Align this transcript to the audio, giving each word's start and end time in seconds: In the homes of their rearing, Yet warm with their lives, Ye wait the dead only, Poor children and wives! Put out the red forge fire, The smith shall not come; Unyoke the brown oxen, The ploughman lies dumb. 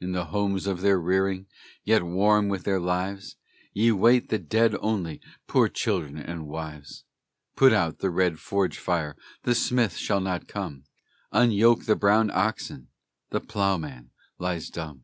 In 0.00 0.12
the 0.12 0.26
homes 0.26 0.68
of 0.68 0.80
their 0.80 1.00
rearing, 1.00 1.48
Yet 1.82 2.04
warm 2.04 2.46
with 2.48 2.62
their 2.62 2.78
lives, 2.78 3.34
Ye 3.72 3.90
wait 3.90 4.28
the 4.28 4.38
dead 4.38 4.76
only, 4.78 5.20
Poor 5.48 5.68
children 5.68 6.16
and 6.16 6.46
wives! 6.46 7.02
Put 7.56 7.72
out 7.72 7.98
the 7.98 8.10
red 8.10 8.38
forge 8.38 8.78
fire, 8.78 9.16
The 9.42 9.56
smith 9.56 9.96
shall 9.96 10.20
not 10.20 10.46
come; 10.46 10.84
Unyoke 11.32 11.86
the 11.86 11.96
brown 11.96 12.30
oxen, 12.32 12.86
The 13.30 13.40
ploughman 13.40 14.12
lies 14.38 14.70
dumb. 14.70 15.02